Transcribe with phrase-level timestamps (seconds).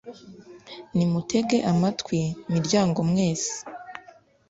[0.95, 2.19] Nimutege amatwi,
[2.53, 3.53] miryango mwese,